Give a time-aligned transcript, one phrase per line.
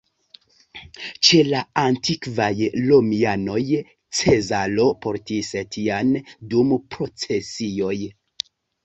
[1.27, 2.47] Ĉe la antikvaj
[2.91, 3.59] romianoj
[4.21, 6.11] Cezaro portis tian
[6.55, 7.93] dum procesioj.